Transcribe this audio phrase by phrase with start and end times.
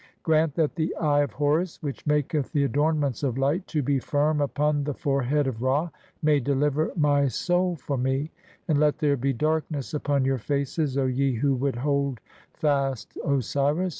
[0.23, 4.41] Grant that the Eye "of Horus, which maketh the adornments of light to be firm
[4.41, 5.91] "upon the (7) forehead of Ra,
[6.23, 8.31] may deliver my soul for me,
[8.67, 12.19] and "let there be darkness upon your faces, O ye who would hold
[12.51, 13.89] "fast Osiris.